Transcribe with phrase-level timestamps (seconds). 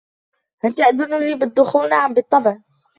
[0.63, 2.57] "هل تأذن لي بالدخول ؟""نعم، بالطبع".